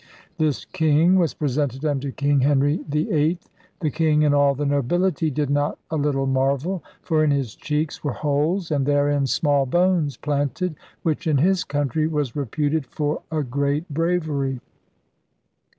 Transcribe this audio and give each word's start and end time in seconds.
This 0.39 0.65
kinge 0.65 1.15
was 1.15 1.35
presented 1.35 1.85
unto 1.85 2.11
King 2.11 2.39
Henry 2.39 2.83
8. 2.91 3.39
The 3.81 3.91
King 3.91 4.25
and 4.25 4.33
all 4.33 4.55
the 4.55 4.65
Nobilitie 4.65 5.31
did 5.31 5.51
not 5.51 5.77
a 5.91 5.95
little 5.95 6.25
marvel; 6.25 6.83
for 7.03 7.23
in 7.23 7.29
his 7.29 7.53
cheeks 7.53 8.03
were 8.03 8.13
holes, 8.13 8.71
and 8.71 8.87
therein 8.87 9.27
small 9.27 9.67
bones 9.67 10.17
planted, 10.17 10.73
which 11.03 11.27
in 11.27 11.37
his 11.37 11.63
Countrey 11.63 12.07
was 12.07 12.35
reputed 12.35 12.87
for 12.87 13.21
a 13.31 13.43
great 13.43 13.93
braverie.' 13.93 14.59